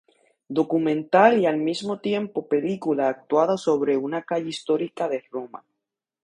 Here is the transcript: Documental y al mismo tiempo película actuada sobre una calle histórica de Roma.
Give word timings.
Documental 0.49 1.39
y 1.39 1.45
al 1.45 1.57
mismo 1.57 1.99
tiempo 1.99 2.47
película 2.47 3.07
actuada 3.07 3.55
sobre 3.55 3.97
una 3.97 4.23
calle 4.23 4.49
histórica 4.49 5.07
de 5.07 5.23
Roma. 5.29 5.63